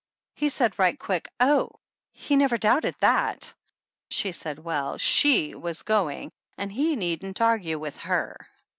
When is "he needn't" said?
6.71-7.39